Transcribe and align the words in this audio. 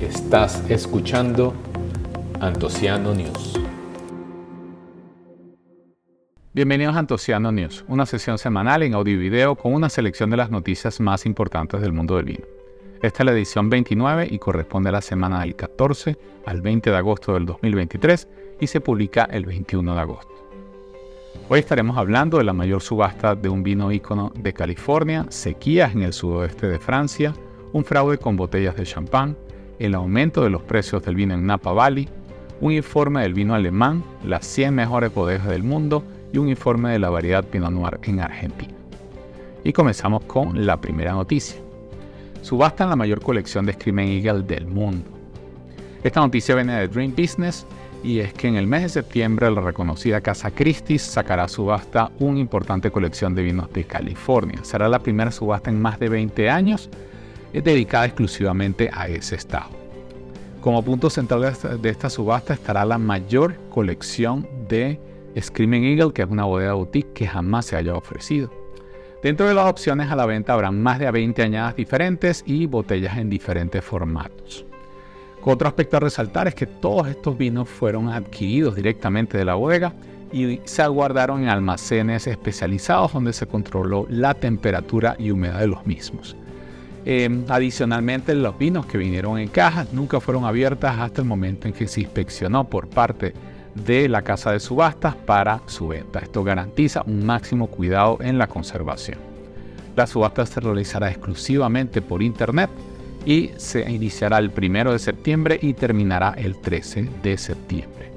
Estás 0.00 0.68
escuchando 0.70 1.54
Antociano 2.40 3.14
News. 3.14 3.60
Bienvenidos 6.52 6.96
a 6.96 6.98
Antociano 7.00 7.52
News, 7.52 7.84
una 7.88 8.06
sesión 8.06 8.38
semanal 8.38 8.82
en 8.82 8.94
audio 8.94 9.14
y 9.14 9.18
video 9.18 9.56
con 9.56 9.74
una 9.74 9.88
selección 9.88 10.30
de 10.30 10.36
las 10.36 10.50
noticias 10.50 11.00
más 11.00 11.26
importantes 11.26 11.80
del 11.80 11.92
mundo 11.92 12.16
del 12.16 12.24
vino. 12.24 12.44
Esta 13.02 13.22
es 13.22 13.24
la 13.26 13.32
edición 13.32 13.68
29 13.68 14.28
y 14.30 14.38
corresponde 14.38 14.88
a 14.88 14.92
la 14.92 15.02
semana 15.02 15.40
del 15.40 15.54
14 15.54 16.16
al 16.46 16.62
20 16.62 16.90
de 16.90 16.96
agosto 16.96 17.34
del 17.34 17.46
2023 17.46 18.28
y 18.60 18.66
se 18.66 18.80
publica 18.80 19.24
el 19.24 19.44
21 19.44 19.94
de 19.94 20.00
agosto. 20.00 20.45
Hoy 21.48 21.60
estaremos 21.60 21.96
hablando 21.96 22.38
de 22.38 22.44
la 22.44 22.52
mayor 22.52 22.82
subasta 22.82 23.34
de 23.34 23.48
un 23.48 23.62
vino 23.62 23.92
ícono 23.92 24.32
de 24.36 24.52
California, 24.52 25.26
sequías 25.28 25.94
en 25.94 26.02
el 26.02 26.12
sudoeste 26.12 26.66
de 26.66 26.78
Francia, 26.78 27.34
un 27.72 27.84
fraude 27.84 28.18
con 28.18 28.36
botellas 28.36 28.76
de 28.76 28.84
champán, 28.84 29.36
el 29.78 29.94
aumento 29.94 30.42
de 30.42 30.50
los 30.50 30.62
precios 30.62 31.04
del 31.04 31.14
vino 31.14 31.34
en 31.34 31.46
Napa 31.46 31.72
Valley, 31.72 32.08
un 32.60 32.72
informe 32.72 33.22
del 33.22 33.34
vino 33.34 33.54
alemán, 33.54 34.02
las 34.24 34.46
100 34.46 34.74
mejores 34.74 35.14
bodegas 35.14 35.46
del 35.46 35.62
mundo 35.62 36.02
y 36.32 36.38
un 36.38 36.48
informe 36.48 36.90
de 36.90 36.98
la 36.98 37.10
variedad 37.10 37.44
Pinot 37.44 37.70
Noir 37.70 38.00
en 38.02 38.20
Argentina. 38.20 38.74
Y 39.62 39.72
comenzamos 39.72 40.24
con 40.24 40.66
la 40.66 40.80
primera 40.80 41.12
noticia. 41.12 41.60
Subastan 42.42 42.90
la 42.90 42.96
mayor 42.96 43.20
colección 43.20 43.66
de 43.66 43.72
Screaming 43.72 44.08
Eagle 44.08 44.42
del 44.42 44.66
mundo. 44.66 45.10
Esta 46.02 46.20
noticia 46.20 46.54
viene 46.54 46.80
de 46.80 46.88
Dream 46.88 47.14
Business 47.16 47.66
y 48.06 48.20
es 48.20 48.32
que 48.32 48.46
en 48.46 48.54
el 48.54 48.68
mes 48.68 48.82
de 48.82 48.88
septiembre 48.88 49.50
la 49.50 49.60
reconocida 49.60 50.20
Casa 50.20 50.52
Christie's 50.52 51.02
sacará 51.02 51.42
a 51.44 51.48
subasta 51.48 52.12
una 52.20 52.38
importante 52.38 52.92
colección 52.92 53.34
de 53.34 53.42
vinos 53.42 53.72
de 53.72 53.82
California. 53.82 54.60
Será 54.62 54.88
la 54.88 55.00
primera 55.00 55.32
subasta 55.32 55.70
en 55.70 55.82
más 55.82 55.98
de 55.98 56.08
20 56.08 56.48
años 56.48 56.88
es 57.52 57.64
dedicada 57.64 58.06
exclusivamente 58.06 58.90
a 58.92 59.08
ese 59.08 59.34
estado. 59.34 59.70
Como 60.60 60.84
punto 60.84 61.10
central 61.10 61.52
de 61.82 61.88
esta, 61.88 62.08
subasta 62.08 62.54
estará 62.54 62.84
la 62.84 62.96
mayor 62.96 63.56
colección 63.70 64.48
de 64.68 65.00
Screaming 65.40 65.84
Eagle, 65.84 66.12
que 66.12 66.22
es 66.22 66.28
una 66.28 66.44
bodega 66.44 66.74
boutique 66.74 67.12
que 67.12 67.26
jamás 67.26 67.66
se 67.66 67.76
haya 67.76 67.94
ofrecido. 67.94 68.52
Dentro 69.20 69.48
de 69.48 69.54
las 69.54 69.66
opciones 69.66 70.12
a 70.12 70.16
la 70.16 70.26
venta 70.26 70.52
habrán 70.52 70.80
más 70.80 71.00
de 71.00 71.10
20 71.10 71.42
añadas 71.42 71.74
diferentes 71.74 72.44
y 72.46 72.66
botellas 72.66 73.18
en 73.18 73.30
diferentes 73.30 73.82
formatos. 73.82 74.64
Otro 75.42 75.68
aspecto 75.68 75.96
a 75.96 76.00
resaltar 76.00 76.48
es 76.48 76.54
que 76.54 76.66
todos 76.66 77.08
estos 77.08 77.38
vinos 77.38 77.68
fueron 77.68 78.08
adquiridos 78.08 78.74
directamente 78.74 79.38
de 79.38 79.44
la 79.44 79.54
bodega 79.54 79.92
y 80.32 80.60
se 80.64 80.82
aguardaron 80.82 81.42
en 81.42 81.48
almacenes 81.48 82.26
especializados 82.26 83.12
donde 83.12 83.32
se 83.32 83.46
controló 83.46 84.06
la 84.10 84.34
temperatura 84.34 85.14
y 85.18 85.30
humedad 85.30 85.60
de 85.60 85.68
los 85.68 85.86
mismos. 85.86 86.36
Em, 87.04 87.44
adicionalmente, 87.48 88.34
los 88.34 88.58
vinos 88.58 88.84
que 88.86 88.98
vinieron 88.98 89.38
en 89.38 89.48
cajas 89.48 89.92
nunca 89.92 90.18
fueron 90.18 90.44
abiertas 90.44 90.98
hasta 90.98 91.22
el 91.22 91.28
momento 91.28 91.68
en 91.68 91.74
que 91.74 91.86
se 91.86 92.00
inspeccionó 92.00 92.64
por 92.64 92.88
parte 92.88 93.32
de 93.76 94.08
la 94.08 94.22
casa 94.22 94.50
de 94.50 94.58
subastas 94.58 95.14
para 95.14 95.60
su 95.66 95.88
venta. 95.88 96.18
Esto 96.18 96.42
garantiza 96.42 97.04
un 97.06 97.24
máximo 97.24 97.68
cuidado 97.68 98.18
en 98.20 98.38
la 98.38 98.48
conservación. 98.48 99.18
La 99.94 100.08
subasta 100.08 100.44
se 100.46 100.60
realizará 100.60 101.08
exclusivamente 101.08 102.02
por 102.02 102.22
internet 102.22 102.70
y 103.26 103.50
se 103.56 103.90
iniciará 103.90 104.38
el 104.38 104.52
1 104.56 104.92
de 104.92 104.98
septiembre 104.98 105.58
y 105.60 105.74
terminará 105.74 106.34
el 106.38 106.56
13 106.56 107.10
de 107.22 107.36
septiembre. 107.36 108.12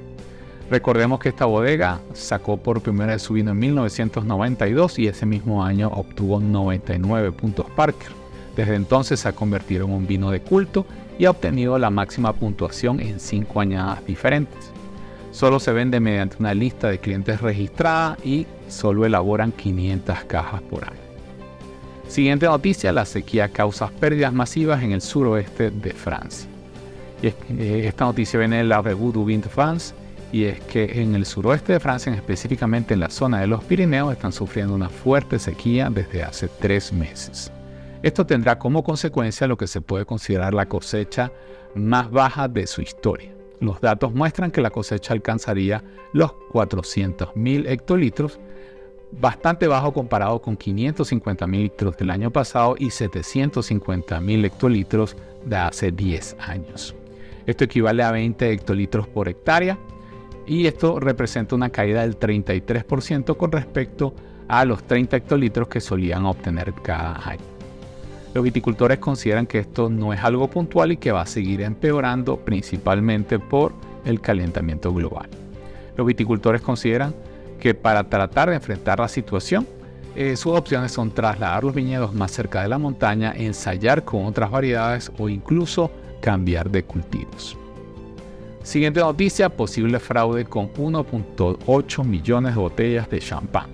Recordemos 0.69 1.19
que 1.19 1.29
esta 1.29 1.45
bodega 1.45 1.99
sacó 2.13 2.57
por 2.57 2.81
primera 2.81 3.13
vez 3.13 3.23
su 3.23 3.33
vino 3.33 3.51
en 3.51 3.59
1992 3.59 4.99
y 4.99 5.07
ese 5.07 5.25
mismo 5.25 5.65
año 5.65 5.87
obtuvo 5.87 6.39
99 6.39 7.31
puntos 7.31 7.65
Parker. 7.75 8.11
Desde 8.55 8.75
entonces 8.75 9.19
se 9.19 9.27
ha 9.27 9.31
convertido 9.31 9.85
en 9.85 9.93
un 9.93 10.05
vino 10.05 10.29
de 10.29 10.41
culto 10.41 10.85
y 11.17 11.25
ha 11.25 11.31
obtenido 11.31 11.79
la 11.79 11.89
máxima 11.89 12.33
puntuación 12.33 12.99
en 12.99 13.19
cinco 13.19 13.61
añadas 13.61 14.05
diferentes. 14.05 14.71
Solo 15.31 15.59
se 15.59 15.71
vende 15.71 15.99
mediante 15.99 16.37
una 16.39 16.53
lista 16.53 16.89
de 16.89 16.99
clientes 16.99 17.41
registrada 17.41 18.17
y 18.23 18.45
solo 18.67 19.05
elaboran 19.05 19.51
500 19.51 20.23
cajas 20.25 20.61
por 20.61 20.83
año. 20.83 21.08
Siguiente 22.09 22.47
noticia, 22.47 22.91
la 22.91 23.05
sequía 23.05 23.49
causa 23.49 23.87
pérdidas 23.87 24.33
masivas 24.33 24.81
en 24.81 24.93
el 24.93 25.01
suroeste 25.01 25.69
de 25.69 25.91
Francia. 25.91 26.49
Y 27.21 27.27
eh, 27.27 27.87
esta 27.87 28.05
noticia 28.05 28.39
viene 28.39 28.57
de 28.57 28.63
la 28.63 28.81
Revue 28.81 29.13
du 29.13 29.23
Vin 29.25 29.43
France 29.43 29.93
y 30.31 30.45
es 30.45 30.59
que 30.61 31.01
en 31.03 31.13
el 31.13 31.27
suroeste 31.27 31.73
de 31.73 31.79
Francia, 31.79 32.11
específicamente 32.11 32.95
en 32.95 33.01
la 33.01 33.11
zona 33.11 33.41
de 33.41 33.45
los 33.45 33.63
Pirineos, 33.63 34.11
están 34.11 34.31
sufriendo 34.31 34.73
una 34.73 34.89
fuerte 34.89 35.37
sequía 35.37 35.91
desde 35.91 36.23
hace 36.23 36.49
tres 36.59 36.91
meses. 36.91 37.51
Esto 38.01 38.25
tendrá 38.25 38.57
como 38.57 38.83
consecuencia 38.83 39.45
lo 39.45 39.55
que 39.55 39.67
se 39.67 39.79
puede 39.79 40.05
considerar 40.05 40.55
la 40.55 40.67
cosecha 40.67 41.31
más 41.75 42.09
baja 42.09 42.47
de 42.47 42.65
su 42.65 42.81
historia. 42.81 43.31
Los 43.59 43.81
datos 43.81 44.15
muestran 44.15 44.49
que 44.49 44.61
la 44.61 44.71
cosecha 44.71 45.13
alcanzaría 45.13 45.83
los 46.13 46.31
400.000 46.53 47.69
hectolitros, 47.69 48.39
bastante 49.11 49.67
bajo 49.67 49.93
comparado 49.93 50.41
con 50.41 50.57
550.000 50.57 51.51
litros 51.51 51.97
del 51.97 52.09
año 52.09 52.31
pasado 52.31 52.75
y 52.77 52.87
750.000 52.87 54.45
hectolitros 54.45 55.15
de 55.45 55.55
hace 55.55 55.91
10 55.91 56.37
años. 56.39 56.95
Esto 57.45 57.63
equivale 57.63 58.03
a 58.03 58.11
20 58.11 58.51
hectolitros 58.51 59.07
por 59.07 59.27
hectárea 59.29 59.77
y 60.45 60.67
esto 60.67 60.99
representa 60.99 61.55
una 61.55 61.69
caída 61.69 62.01
del 62.01 62.19
33% 62.19 63.37
con 63.37 63.51
respecto 63.51 64.13
a 64.47 64.65
los 64.65 64.83
30 64.83 65.17
hectolitros 65.17 65.67
que 65.67 65.79
solían 65.79 66.25
obtener 66.25 66.73
cada 66.81 67.27
año. 67.27 67.43
Los 68.33 68.43
viticultores 68.43 68.99
consideran 68.99 69.47
que 69.47 69.59
esto 69.59 69.89
no 69.89 70.13
es 70.13 70.23
algo 70.23 70.47
puntual 70.47 70.91
y 70.91 70.97
que 70.97 71.11
va 71.11 71.21
a 71.21 71.25
seguir 71.25 71.61
empeorando 71.61 72.37
principalmente 72.37 73.39
por 73.39 73.73
el 74.05 74.21
calentamiento 74.21 74.93
global. 74.93 75.27
Los 75.97 76.05
viticultores 76.05 76.61
consideran 76.61 77.15
que 77.59 77.73
para 77.73 78.09
tratar 78.09 78.49
de 78.49 78.55
enfrentar 78.55 78.99
la 78.99 79.07
situación, 79.07 79.67
eh, 80.15 80.35
sus 80.35 80.57
opciones 80.57 80.91
son 80.91 81.11
trasladar 81.11 81.63
los 81.63 81.73
viñedos 81.73 82.13
más 82.13 82.31
cerca 82.31 82.61
de 82.61 82.67
la 82.67 82.77
montaña, 82.77 83.33
ensayar 83.35 84.03
con 84.03 84.25
otras 84.25 84.49
variedades 84.49 85.11
o 85.17 85.29
incluso 85.29 85.91
cambiar 86.21 86.69
de 86.69 86.83
cultivos. 86.83 87.57
Siguiente 88.63 88.99
noticia, 88.99 89.49
posible 89.49 89.99
fraude 89.99 90.45
con 90.45 90.73
1.8 90.73 92.03
millones 92.03 92.55
de 92.55 92.61
botellas 92.61 93.09
de 93.09 93.19
champán. 93.19 93.67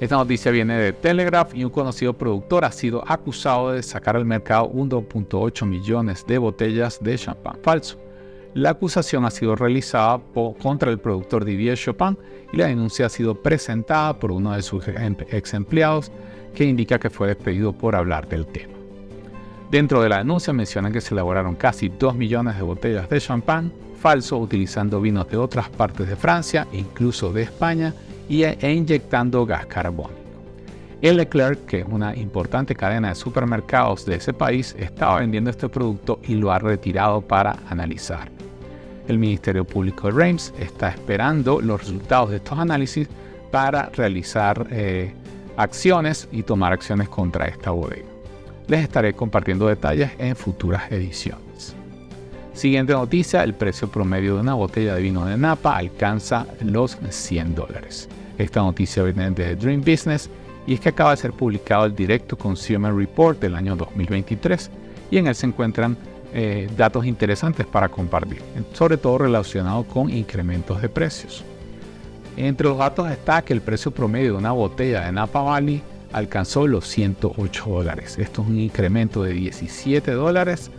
Esta 0.00 0.16
noticia 0.16 0.52
viene 0.52 0.78
de 0.78 0.92
Telegraph 0.92 1.54
y 1.54 1.64
un 1.64 1.70
conocido 1.70 2.12
productor 2.12 2.64
ha 2.64 2.72
sido 2.72 3.02
acusado 3.06 3.72
de 3.72 3.82
sacar 3.82 4.16
al 4.16 4.24
mercado 4.24 4.70
1.8 4.70 5.66
millones 5.66 6.24
de 6.26 6.38
botellas 6.38 6.98
de 7.02 7.18
champán 7.18 7.58
falso. 7.62 7.98
La 8.58 8.70
acusación 8.70 9.24
ha 9.24 9.30
sido 9.30 9.54
realizada 9.54 10.20
contra 10.60 10.90
el 10.90 10.98
productor 10.98 11.44
Didier 11.44 11.78
Chopin 11.78 12.18
y 12.52 12.56
la 12.56 12.66
denuncia 12.66 13.06
ha 13.06 13.08
sido 13.08 13.40
presentada 13.40 14.18
por 14.18 14.32
uno 14.32 14.50
de 14.50 14.62
sus 14.62 14.88
em, 14.88 15.14
ex 15.30 15.54
empleados 15.54 16.10
que 16.56 16.64
indica 16.64 16.98
que 16.98 17.08
fue 17.08 17.28
despedido 17.28 17.72
por 17.72 17.94
hablar 17.94 18.28
del 18.28 18.46
tema. 18.46 18.74
Dentro 19.70 20.02
de 20.02 20.08
la 20.08 20.18
denuncia 20.18 20.52
mencionan 20.52 20.92
que 20.92 21.00
se 21.00 21.14
elaboraron 21.14 21.54
casi 21.54 21.88
2 21.88 22.16
millones 22.16 22.56
de 22.56 22.62
botellas 22.62 23.08
de 23.08 23.20
champán 23.20 23.72
falso 24.00 24.38
utilizando 24.38 25.00
vinos 25.00 25.28
de 25.28 25.36
otras 25.36 25.68
partes 25.68 26.08
de 26.08 26.16
Francia 26.16 26.66
e 26.72 26.78
incluso 26.78 27.32
de 27.32 27.42
España 27.42 27.94
e 28.28 28.72
inyectando 28.72 29.46
gas 29.46 29.66
carbónico. 29.66 30.18
El 31.00 31.18
Leclerc, 31.18 31.64
que 31.64 31.78
es 31.78 31.86
una 31.88 32.16
importante 32.16 32.74
cadena 32.74 33.10
de 33.10 33.14
supermercados 33.14 34.04
de 34.04 34.16
ese 34.16 34.32
país, 34.32 34.74
estaba 34.76 35.20
vendiendo 35.20 35.48
este 35.48 35.68
producto 35.68 36.18
y 36.26 36.34
lo 36.34 36.50
ha 36.50 36.58
retirado 36.58 37.20
para 37.20 37.56
analizar. 37.70 38.28
El 39.08 39.18
Ministerio 39.18 39.64
Público 39.64 40.06
de 40.06 40.12
Reims 40.12 40.52
está 40.58 40.90
esperando 40.90 41.60
los 41.60 41.80
resultados 41.80 42.30
de 42.30 42.36
estos 42.36 42.58
análisis 42.58 43.08
para 43.50 43.88
realizar 43.88 44.66
eh, 44.70 45.12
acciones 45.56 46.28
y 46.30 46.42
tomar 46.42 46.74
acciones 46.74 47.08
contra 47.08 47.46
esta 47.46 47.70
bodega. 47.70 48.06
Les 48.68 48.82
estaré 48.82 49.14
compartiendo 49.14 49.66
detalles 49.66 50.10
en 50.18 50.36
futuras 50.36 50.92
ediciones. 50.92 51.74
Siguiente 52.52 52.92
noticia, 52.92 53.44
el 53.44 53.54
precio 53.54 53.88
promedio 53.88 54.34
de 54.34 54.40
una 54.42 54.54
botella 54.54 54.94
de 54.94 55.02
vino 55.02 55.24
de 55.24 55.38
Napa 55.38 55.76
alcanza 55.76 56.46
los 56.60 56.98
100 57.08 57.54
dólares. 57.54 58.08
Esta 58.36 58.60
noticia 58.60 59.04
viene 59.04 59.30
de 59.30 59.56
Dream 59.56 59.80
Business 59.80 60.28
y 60.66 60.74
es 60.74 60.80
que 60.80 60.90
acaba 60.90 61.12
de 61.12 61.16
ser 61.16 61.32
publicado 61.32 61.86
el 61.86 61.94
Directo 61.94 62.36
Consumer 62.36 62.94
Report 62.94 63.40
del 63.40 63.54
año 63.54 63.74
2023 63.74 64.70
y 65.10 65.16
en 65.16 65.28
él 65.28 65.34
se 65.34 65.46
encuentran 65.46 65.96
eh, 66.34 66.68
datos 66.76 67.06
interesantes 67.06 67.66
para 67.66 67.88
compartir, 67.88 68.42
sobre 68.72 68.96
todo 68.96 69.18
relacionados 69.18 69.86
con 69.86 70.10
incrementos 70.10 70.82
de 70.82 70.88
precios. 70.88 71.44
Entre 72.36 72.68
los 72.68 72.78
datos 72.78 73.10
está 73.10 73.42
que 73.42 73.52
el 73.52 73.60
precio 73.60 73.90
promedio 73.90 74.32
de 74.32 74.38
una 74.38 74.52
botella 74.52 75.06
de 75.06 75.12
Napa 75.12 75.42
Valley 75.42 75.82
alcanzó 76.12 76.66
los 76.66 76.86
108 76.86 77.64
dólares. 77.66 78.18
Esto 78.18 78.42
es 78.42 78.48
un 78.48 78.58
incremento 78.58 79.22
de 79.22 79.32
17 79.32 80.12
dólares 80.12 80.70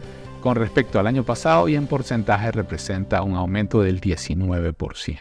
con 0.42 0.56
respecto 0.56 1.00
al 1.00 1.07
año 1.07 1.24
pasado 1.24 1.68
y 1.68 1.75
en 1.75 1.88
porcentaje 1.88 2.51
representa 2.51 3.22
un 3.24 3.36
aumento 3.36 3.81
del 3.81 4.00
19%. 4.00 5.19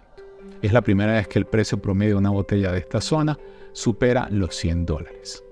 Es 0.63 0.73
la 0.73 0.83
primera 0.83 1.13
vez 1.13 1.29
que 1.29 1.39
el 1.39 1.47
precio 1.47 1.79
promedio 1.79 2.15
de 2.15 2.19
una 2.19 2.31
botella 2.31 2.73
de 2.73 2.79
esta 2.79 3.01
zona 3.01 3.39
supera 3.73 4.29
los 4.31 4.55
100 4.57 4.87
dólares. 4.87 5.45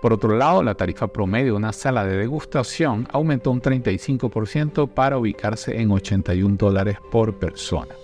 Por 0.00 0.12
otro 0.12 0.36
lado, 0.36 0.62
la 0.62 0.76
tarifa 0.76 1.08
promedio 1.08 1.52
de 1.52 1.58
una 1.58 1.72
sala 1.72 2.04
de 2.04 2.16
degustación 2.16 3.08
aumentó 3.10 3.50
un 3.50 3.60
35% 3.60 4.88
para 4.88 5.18
ubicarse 5.18 5.80
en 5.80 5.90
81 5.90 6.56
dólares 6.56 6.98
por 7.10 7.34
persona. 7.34 7.94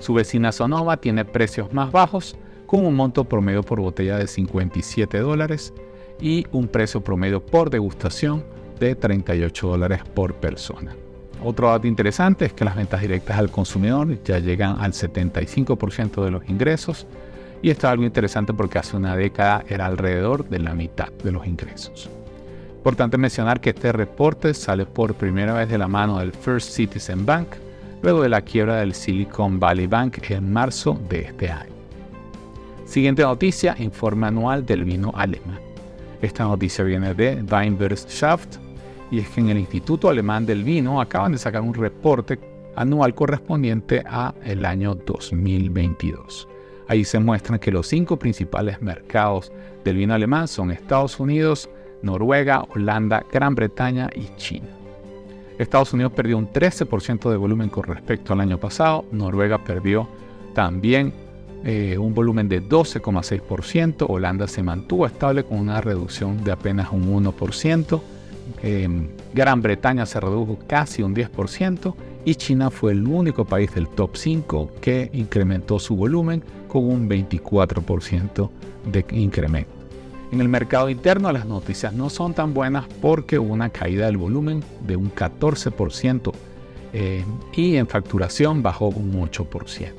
Su 0.00 0.14
vecina 0.14 0.50
Sonoma 0.50 0.96
tiene 0.96 1.24
precios 1.24 1.72
más 1.72 1.92
bajos, 1.92 2.36
con 2.66 2.84
un 2.84 2.96
monto 2.96 3.24
promedio 3.24 3.62
por 3.62 3.80
botella 3.80 4.18
de 4.18 4.26
57 4.26 5.18
dólares 5.18 5.72
y 6.20 6.46
un 6.50 6.66
precio 6.66 7.02
promedio 7.02 7.44
por 7.44 7.70
degustación 7.70 8.42
de 8.80 8.96
38 8.96 9.68
dólares 9.68 10.00
por 10.14 10.34
persona. 10.34 10.96
Otro 11.44 11.68
dato 11.68 11.86
interesante 11.86 12.46
es 12.46 12.52
que 12.52 12.64
las 12.64 12.74
ventas 12.74 13.00
directas 13.00 13.38
al 13.38 13.50
consumidor 13.50 14.20
ya 14.24 14.40
llegan 14.40 14.80
al 14.80 14.92
75% 14.92 16.24
de 16.24 16.30
los 16.32 16.48
ingresos 16.48 17.06
y 17.62 17.70
esto 17.70 17.86
es 17.86 17.92
algo 17.92 18.04
interesante 18.04 18.52
porque 18.52 18.78
hace 18.78 18.96
una 18.96 19.16
década 19.16 19.64
era 19.68 19.86
alrededor 19.86 20.48
de 20.48 20.58
la 20.58 20.74
mitad 20.74 21.10
de 21.24 21.32
los 21.32 21.46
ingresos. 21.46 22.10
Importante 22.76 23.16
mencionar 23.16 23.60
que 23.60 23.70
este 23.70 23.92
reporte 23.92 24.52
sale 24.52 24.84
por 24.84 25.14
primera 25.14 25.54
vez 25.54 25.68
de 25.68 25.78
la 25.78 25.86
mano 25.86 26.18
del 26.18 26.32
First 26.32 26.72
Citizen 26.72 27.24
Bank, 27.24 27.48
luego 28.02 28.22
de 28.22 28.28
la 28.28 28.42
quiebra 28.42 28.76
del 28.76 28.94
Silicon 28.94 29.60
Valley 29.60 29.86
Bank 29.86 30.18
en 30.30 30.52
marzo 30.52 31.00
de 31.08 31.20
este 31.20 31.48
año. 31.48 31.70
Siguiente 32.84 33.22
noticia, 33.22 33.76
informe 33.78 34.26
anual 34.26 34.66
del 34.66 34.84
vino 34.84 35.12
alemán. 35.14 35.60
Esta 36.20 36.44
noticia 36.44 36.84
viene 36.84 37.14
de 37.14 37.42
Weinbergschaft 37.48 38.56
y 39.12 39.20
es 39.20 39.28
que 39.28 39.40
en 39.40 39.50
el 39.50 39.58
Instituto 39.58 40.08
Alemán 40.08 40.46
del 40.46 40.64
Vino 40.64 41.00
acaban 41.00 41.32
de 41.32 41.38
sacar 41.38 41.62
un 41.62 41.74
reporte 41.74 42.40
anual 42.74 43.14
correspondiente 43.14 44.02
a 44.06 44.34
el 44.44 44.64
año 44.64 44.94
2022. 44.94 46.48
Ahí 46.92 47.06
se 47.06 47.18
muestran 47.18 47.58
que 47.58 47.72
los 47.72 47.86
cinco 47.86 48.18
principales 48.18 48.82
mercados 48.82 49.50
del 49.82 49.96
vino 49.96 50.12
alemán 50.12 50.46
son 50.46 50.70
Estados 50.70 51.18
Unidos, 51.18 51.70
Noruega, 52.02 52.66
Holanda, 52.68 53.24
Gran 53.32 53.54
Bretaña 53.54 54.10
y 54.14 54.28
China. 54.36 54.68
Estados 55.56 55.94
Unidos 55.94 56.12
perdió 56.12 56.36
un 56.36 56.52
13% 56.52 57.30
de 57.30 57.36
volumen 57.38 57.70
con 57.70 57.84
respecto 57.84 58.34
al 58.34 58.40
año 58.40 58.58
pasado, 58.58 59.06
Noruega 59.10 59.64
perdió 59.64 60.06
también 60.52 61.14
eh, 61.64 61.96
un 61.96 62.12
volumen 62.12 62.46
de 62.46 62.62
12,6%, 62.62 64.04
Holanda 64.06 64.46
se 64.46 64.62
mantuvo 64.62 65.06
estable 65.06 65.44
con 65.44 65.60
una 65.60 65.80
reducción 65.80 66.44
de 66.44 66.52
apenas 66.52 66.92
un 66.92 67.24
1%, 67.24 68.02
Gran 69.32 69.62
Bretaña 69.62 70.04
se 70.04 70.20
redujo 70.20 70.58
casi 70.66 71.02
un 71.02 71.14
10% 71.14 71.94
y 72.24 72.34
China 72.36 72.70
fue 72.70 72.92
el 72.92 73.06
único 73.06 73.44
país 73.44 73.74
del 73.74 73.88
top 73.88 74.16
5 74.16 74.70
que 74.80 75.10
incrementó 75.12 75.78
su 75.78 75.96
volumen 75.96 76.42
con 76.68 76.84
un 76.84 77.08
24% 77.08 78.50
de 78.90 79.04
incremento. 79.12 79.72
En 80.32 80.40
el 80.40 80.48
mercado 80.48 80.88
interno 80.88 81.30
las 81.30 81.46
noticias 81.46 81.92
no 81.92 82.08
son 82.08 82.32
tan 82.32 82.54
buenas 82.54 82.86
porque 83.00 83.38
hubo 83.38 83.52
una 83.52 83.68
caída 83.68 84.06
del 84.06 84.16
volumen 84.16 84.64
de 84.86 84.96
un 84.96 85.14
14% 85.14 86.32
eh, 86.94 87.24
y 87.54 87.76
en 87.76 87.86
facturación 87.86 88.62
bajó 88.62 88.88
un 88.88 89.12
8%. 89.12 89.92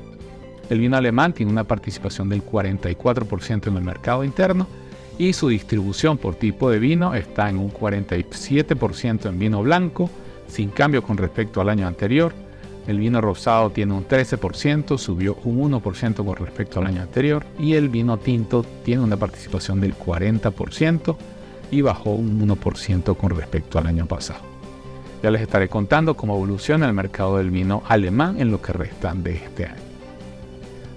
El 0.69 0.79
vino 0.79 0.97
alemán 0.97 1.33
tiene 1.33 1.51
una 1.51 1.65
participación 1.65 2.29
del 2.29 2.43
44% 2.43 3.67
en 3.67 3.77
el 3.77 3.83
mercado 3.83 4.23
interno 4.23 4.65
y 5.17 5.33
su 5.33 5.49
distribución 5.49 6.17
por 6.17 6.35
tipo 6.35 6.69
de 6.71 6.79
vino 6.79 7.13
está 7.13 7.49
en 7.49 7.57
un 7.57 7.71
47% 7.71 9.29
en 9.29 9.37
vino 9.37 9.61
blanco, 9.61 10.09
sin 10.53 10.69
cambio 10.69 11.01
con 11.01 11.17
respecto 11.17 11.61
al 11.61 11.69
año 11.69 11.87
anterior, 11.87 12.31
el 12.85 12.99
vino 12.99 13.21
rosado 13.21 13.71
tiene 13.71 13.93
un 13.93 14.07
13%, 14.07 14.97
subió 14.99 15.37
un 15.45 15.71
1% 15.71 16.23
con 16.23 16.35
respecto 16.35 16.79
al 16.79 16.87
año 16.87 17.01
anterior. 17.01 17.45
Y 17.57 17.73
el 17.73 17.89
vino 17.89 18.17
tinto 18.17 18.63
tiene 18.83 19.01
una 19.01 19.17
participación 19.17 19.81
del 19.81 19.97
40% 19.97 21.15
y 21.71 21.81
bajó 21.81 22.11
un 22.11 22.45
1% 22.47 23.15
con 23.17 23.31
respecto 23.31 23.79
al 23.79 23.87
año 23.87 24.05
pasado. 24.05 24.41
Ya 25.23 25.31
les 25.31 25.41
estaré 25.41 25.69
contando 25.69 26.15
cómo 26.15 26.35
evoluciona 26.35 26.85
el 26.85 26.93
mercado 26.93 27.37
del 27.37 27.49
vino 27.49 27.81
alemán 27.87 28.39
en 28.39 28.51
lo 28.51 28.61
que 28.61 28.73
restan 28.73 29.23
de 29.23 29.35
este 29.37 29.65
año. 29.65 29.81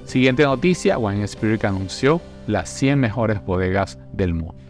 Siguiente 0.05 0.43
noticia, 0.43 0.99
Wine 0.99 1.25
Spirit 1.25 1.65
anunció 1.65 2.21
las 2.47 2.69
100 2.71 2.99
mejores 2.99 3.45
bodegas 3.45 3.99
del 4.13 4.35
mundo. 4.35 4.66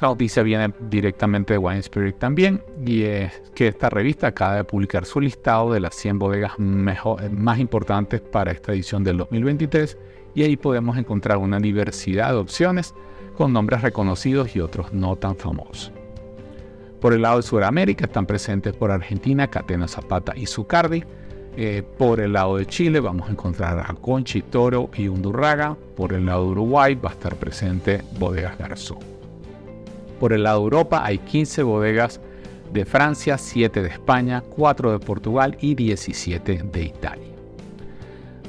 La 0.00 0.08
noticia 0.08 0.42
viene 0.42 0.72
directamente 0.88 1.52
de 1.52 1.58
Wine 1.58 1.80
Spirit 1.80 2.16
también 2.16 2.62
y 2.86 3.02
es 3.02 3.42
que 3.54 3.68
esta 3.68 3.90
revista 3.90 4.28
acaba 4.28 4.56
de 4.56 4.64
publicar 4.64 5.04
su 5.04 5.20
listado 5.20 5.74
de 5.74 5.80
las 5.80 5.94
100 5.94 6.18
bodegas 6.18 6.58
más 6.58 7.58
importantes 7.58 8.22
para 8.22 8.50
esta 8.50 8.72
edición 8.72 9.04
del 9.04 9.18
2023 9.18 9.98
y 10.34 10.42
ahí 10.44 10.56
podemos 10.56 10.96
encontrar 10.96 11.36
una 11.36 11.60
diversidad 11.60 12.30
de 12.30 12.38
opciones 12.38 12.94
con 13.36 13.52
nombres 13.52 13.82
reconocidos 13.82 14.56
y 14.56 14.60
otros 14.60 14.90
no 14.94 15.16
tan 15.16 15.36
famosos. 15.36 15.92
Por 16.98 17.12
el 17.12 17.20
lado 17.22 17.36
de 17.36 17.42
Sudamérica 17.42 18.06
están 18.06 18.24
presentes 18.24 18.72
por 18.74 18.90
Argentina 18.90 19.48
Catena 19.48 19.86
Zapata 19.86 20.32
y 20.34 20.46
Zucardi. 20.46 21.04
Eh, 21.56 21.82
por 21.98 22.20
el 22.20 22.32
lado 22.32 22.56
de 22.56 22.64
Chile 22.64 23.00
vamos 23.00 23.28
a 23.28 23.32
encontrar 23.32 23.78
a 23.80 23.92
Conchi, 23.94 24.40
Toro 24.42 24.88
y 24.94 25.08
Undurraga. 25.08 25.76
Por 25.96 26.14
el 26.14 26.24
lado 26.24 26.44
de 26.44 26.50
Uruguay 26.52 26.94
va 26.94 27.10
a 27.10 27.12
estar 27.12 27.34
presente 27.36 28.02
Bodegas 28.18 28.56
Garzón. 28.56 29.09
Por 30.20 30.34
el 30.34 30.42
lado 30.42 30.58
de 30.58 30.64
Europa 30.64 31.02
hay 31.02 31.18
15 31.18 31.62
bodegas 31.62 32.20
de 32.72 32.84
Francia, 32.84 33.38
7 33.38 33.82
de 33.82 33.88
España, 33.88 34.42
4 34.42 34.92
de 34.92 34.98
Portugal 34.98 35.56
y 35.60 35.74
17 35.74 36.62
de 36.70 36.82
Italia. 36.82 37.26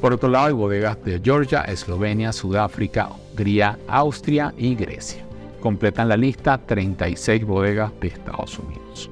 Por 0.01 0.13
otro 0.13 0.29
lado 0.29 0.47
hay 0.47 0.53
bodegas 0.53 1.01
de 1.05 1.21
Georgia, 1.23 1.61
Eslovenia, 1.61 2.33
Sudáfrica, 2.33 3.09
Hungría, 3.09 3.79
Austria 3.87 4.53
y 4.57 4.75
Grecia. 4.75 5.23
Completan 5.61 6.09
la 6.09 6.17
lista 6.17 6.57
36 6.57 7.45
bodegas 7.45 7.91
de 8.01 8.09
Estados 8.09 8.59
Unidos. 8.59 9.09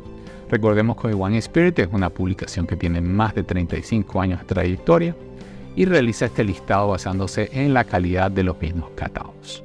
Recordemos 0.50 0.98
que 0.98 1.14
One 1.14 1.38
Spirit 1.38 1.80
es 1.80 1.90
una 1.94 2.10
publicación 2.10 2.68
que 2.68 2.76
tiene 2.76 3.00
más 3.00 3.36
de 3.36 3.44
35 3.44 4.20
años 4.20 4.40
de 4.42 4.46
trayectoria 4.48 5.16
y 5.78 5.86
realiza 5.86 6.26
este 6.26 6.44
listado 6.44 6.90
basándose 6.90 7.50
en 7.54 7.74
la 7.74 7.86
calidad 7.86 8.32
de 8.32 8.44
los 8.44 8.60
vinos 8.60 8.90
catados. 8.96 9.64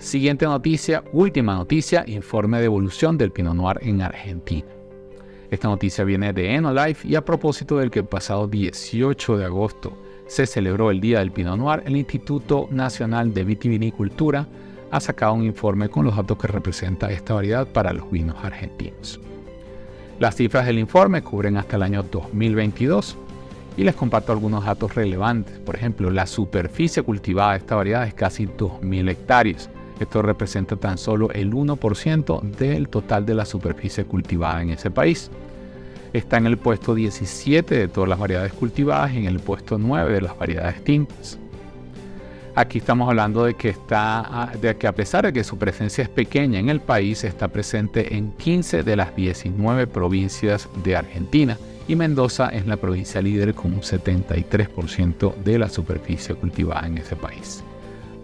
Siguiente 0.00 0.46
noticia, 0.46 1.04
última 1.12 1.56
noticia, 1.56 2.04
informe 2.06 2.58
de 2.58 2.64
evolución 2.64 3.18
del 3.18 3.32
Pinot 3.32 3.54
Noir 3.54 3.80
en 3.82 4.00
Argentina. 4.00 4.66
Esta 5.50 5.68
noticia 5.68 6.04
viene 6.04 6.32
de 6.32 6.54
Enolife 6.54 7.06
y 7.06 7.16
a 7.16 7.24
propósito 7.24 7.76
del 7.76 7.90
que 7.90 7.98
el 7.98 8.06
pasado 8.06 8.48
18 8.48 9.36
de 9.36 9.44
agosto 9.44 9.92
se 10.26 10.46
celebró 10.46 10.90
el 10.90 11.02
Día 11.02 11.18
del 11.18 11.32
Pinot 11.32 11.58
Noir, 11.58 11.82
el 11.84 11.98
Instituto 11.98 12.66
Nacional 12.70 13.34
de 13.34 13.44
Vitivinicultura 13.44 14.48
ha 14.90 15.00
sacado 15.00 15.34
un 15.34 15.44
informe 15.44 15.90
con 15.90 16.06
los 16.06 16.16
datos 16.16 16.38
que 16.38 16.48
representa 16.48 17.12
esta 17.12 17.34
variedad 17.34 17.68
para 17.68 17.92
los 17.92 18.10
vinos 18.10 18.36
argentinos. 18.42 19.20
Las 20.18 20.34
cifras 20.34 20.64
del 20.64 20.78
informe 20.78 21.20
cubren 21.20 21.58
hasta 21.58 21.76
el 21.76 21.82
año 21.82 22.02
2022 22.04 23.18
y 23.76 23.84
les 23.84 23.94
comparto 23.94 24.32
algunos 24.32 24.64
datos 24.64 24.94
relevantes. 24.94 25.58
Por 25.58 25.76
ejemplo, 25.76 26.10
la 26.10 26.26
superficie 26.26 27.02
cultivada 27.02 27.52
de 27.52 27.58
esta 27.58 27.76
variedad 27.76 28.06
es 28.06 28.14
casi 28.14 28.46
2.000 28.46 29.10
hectáreas, 29.10 29.68
esto 30.00 30.22
representa 30.22 30.76
tan 30.76 30.98
solo 30.98 31.30
el 31.30 31.52
1% 31.52 32.40
del 32.42 32.88
total 32.88 33.26
de 33.26 33.34
la 33.34 33.44
superficie 33.44 34.04
cultivada 34.04 34.62
en 34.62 34.70
ese 34.70 34.90
país. 34.90 35.30
Está 36.12 36.38
en 36.38 36.46
el 36.46 36.56
puesto 36.56 36.94
17 36.94 37.74
de 37.74 37.88
todas 37.88 38.08
las 38.08 38.18
variedades 38.18 38.52
cultivadas 38.52 39.12
y 39.12 39.18
en 39.18 39.26
el 39.26 39.40
puesto 39.40 39.78
9 39.78 40.12
de 40.14 40.20
las 40.22 40.36
variedades 40.36 40.82
tintas. 40.82 41.38
Aquí 42.54 42.78
estamos 42.78 43.08
hablando 43.08 43.44
de 43.44 43.54
que, 43.54 43.68
está, 43.68 44.50
de 44.60 44.76
que 44.76 44.86
a 44.86 44.92
pesar 44.92 45.24
de 45.24 45.32
que 45.32 45.44
su 45.44 45.56
presencia 45.56 46.02
es 46.02 46.08
pequeña 46.08 46.58
en 46.58 46.68
el 46.68 46.80
país, 46.80 47.22
está 47.22 47.48
presente 47.48 48.16
en 48.16 48.32
15 48.32 48.82
de 48.82 48.96
las 48.96 49.14
19 49.14 49.86
provincias 49.86 50.68
de 50.82 50.96
Argentina 50.96 51.56
y 51.86 51.94
Mendoza 51.94 52.48
es 52.48 52.66
la 52.66 52.76
provincia 52.76 53.22
líder 53.22 53.54
con 53.54 53.72
un 53.74 53.80
73% 53.80 55.34
de 55.36 55.58
la 55.58 55.68
superficie 55.68 56.34
cultivada 56.34 56.86
en 56.86 56.98
ese 56.98 57.16
país. 57.16 57.62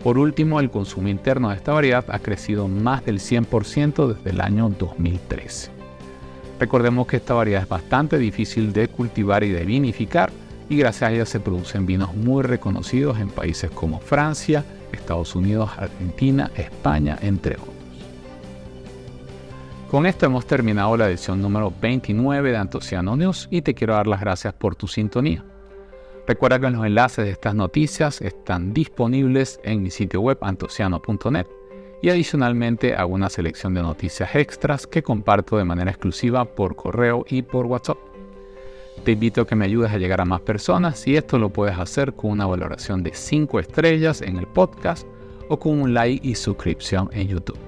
Por 0.03 0.19
último, 0.19 0.61
el 0.61 0.71
consumo 0.71 1.09
interno 1.09 1.51
de 1.51 1.57
esta 1.57 1.73
variedad 1.73 2.05
ha 2.09 2.19
crecido 2.19 2.69
más 2.69 3.05
del 3.05 3.19
100% 3.19 4.15
desde 4.15 4.31
el 4.31 4.41
año 4.41 4.69
2013. 4.69 5.71
Recordemos 6.59 7.07
que 7.07 7.17
esta 7.17 7.35
variedad 7.35 7.63
es 7.63 7.69
bastante 7.69 8.19
difícil 8.19 8.73
de 8.73 8.89
cultivar 8.89 9.45
y 9.45 9.51
de 9.51 9.65
vinificar 9.65 10.31
y 10.69 10.77
gracias 10.77 11.11
a 11.11 11.13
ella 11.13 11.27
se 11.27 11.41
producen 11.41 11.87
vinos 11.87 12.15
muy 12.15 12.43
reconocidos 12.43 13.19
en 13.19 13.29
países 13.29 13.71
como 13.71 14.01
Francia, 14.01 14.65
Estados 14.93 15.35
Unidos, 15.35 15.71
Argentina, 15.77 16.51
España, 16.57 17.19
entre 17.21 17.57
otros. 17.57 17.77
Con 19.91 20.05
esto 20.05 20.27
hemos 20.27 20.47
terminado 20.47 20.97
la 20.97 21.09
edición 21.09 21.41
número 21.41 21.73
29 21.81 22.51
de 22.51 22.57
Antociano 22.57 23.17
News 23.17 23.47
y 23.51 23.63
te 23.63 23.75
quiero 23.75 23.95
dar 23.95 24.09
las 24.09 24.21
gracias 24.21 24.53
por 24.53 24.75
tu 24.75 24.89
sintonía. 24.89 25.45
Recuerda 26.27 26.59
que 26.59 26.71
los 26.71 26.85
enlaces 26.85 27.25
de 27.25 27.31
estas 27.31 27.55
noticias 27.55 28.21
están 28.21 28.73
disponibles 28.73 29.61
en 29.63 29.81
mi 29.81 29.91
sitio 29.91 30.21
web 30.21 30.39
antociano.net 30.41 31.47
y 32.03 32.11
adicionalmente 32.11 32.97
hago 32.97 33.15
una 33.15 33.31
selección 33.31 33.75
de 33.75 33.83
noticias 33.83 34.35
extras 34.35 34.89
que 34.89 35.05
comparto 35.05 35.57
de 35.57 35.65
manera 35.65 35.93
exclusiva 35.93 36.45
por 36.45 36.75
correo 36.75 37.25
y 37.29 37.43
por 37.43 37.67
WhatsApp. 37.67 37.99
Te 39.05 39.13
invito 39.13 39.43
a 39.43 39.47
que 39.47 39.55
me 39.55 39.67
ayudes 39.67 39.93
a 39.93 39.99
llegar 39.99 40.21
a 40.21 40.25
más 40.25 40.41
personas 40.41 41.07
y 41.07 41.17
esto 41.17 41.39
lo 41.39 41.51
puedes 41.51 41.79
hacer 41.79 42.13
con 42.15 42.33
una 42.33 42.47
valoración 42.47 43.05
de 43.05 43.15
5 43.15 43.61
estrellas 43.61 44.21
en 44.21 44.37
el 44.37 44.49
podcast 44.49 45.07
o 45.49 45.61
con 45.61 45.81
un 45.81 45.95
like 45.95 46.27
y 46.27 46.35
suscripción 46.35 47.09
en 47.13 47.29
YouTube. 47.29 47.59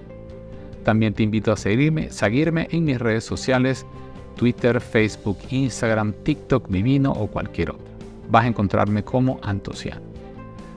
también 0.83 1.15
te 1.15 1.23
invito 1.23 1.53
a 1.53 1.57
seguirme, 1.57 2.11
seguirme 2.11 2.67
en 2.73 2.87
mis 2.87 2.99
redes 2.99 3.23
sociales, 3.23 3.87
Twitter, 4.37 4.81
Facebook, 4.81 5.38
Instagram, 5.50 6.12
TikTok, 6.25 6.69
Vivino 6.69 7.12
o 7.12 7.29
cualquier 7.29 7.71
otra. 7.71 7.98
Vas 8.29 8.45
a 8.45 8.49
encontrarme 8.49 9.05
como 9.05 9.39
Antociano. 9.43 10.03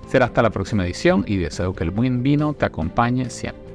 Será 0.08 0.26
hasta 0.26 0.42
la 0.42 0.50
próxima 0.50 0.86
edición 0.86 1.24
y 1.28 1.38
deseo 1.38 1.74
que 1.74 1.84
el 1.84 1.92
buen 1.92 2.22
vino 2.24 2.54
te 2.54 2.66
acompañe 2.66 3.30
siempre. 3.30 3.71